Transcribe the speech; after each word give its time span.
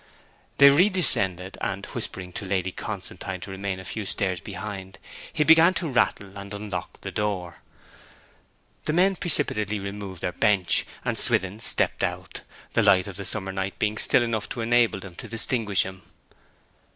They 0.57 0.69
redescended, 0.69 1.57
and, 1.61 1.85
whispering 1.85 2.33
to 2.33 2.45
Lady 2.47 2.71
Constantine 2.71 3.39
to 3.41 3.51
remain 3.51 3.79
a 3.79 3.85
few 3.85 4.07
stairs 4.07 4.39
behind, 4.41 4.97
he 5.31 5.43
began 5.43 5.75
to 5.75 5.87
rattle 5.87 6.35
and 6.39 6.51
unlock 6.55 7.01
the 7.01 7.11
door. 7.11 7.57
The 8.85 8.93
men 8.93 9.15
precipitately 9.15 9.77
removed 9.79 10.23
their 10.23 10.31
bench, 10.31 10.87
and 11.05 11.19
Swithin 11.19 11.59
stepped 11.59 12.03
out, 12.03 12.41
the 12.73 12.81
light 12.81 13.05
of 13.05 13.17
the 13.17 13.25
summer 13.25 13.51
night 13.51 13.77
being 13.77 13.99
still 13.99 14.23
enough 14.23 14.49
to 14.49 14.61
enable 14.61 14.99
them 14.99 15.13
to 15.17 15.27
distinguish 15.27 15.83
him. 15.83 16.01